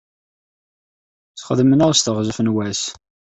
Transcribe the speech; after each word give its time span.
Sxedmen-aɣ 1.39 1.91
s 1.93 2.01
teɣzef 2.01 2.37
n 2.41 2.51
wass. 2.53 2.83